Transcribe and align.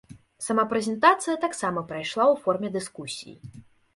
Сама 0.45 0.63
прэзентацыя 0.71 1.35
таксама 1.43 1.83
прайшла 1.91 2.25
ў 2.31 2.35
форме 2.45 2.73
дыскусіі. 2.79 3.35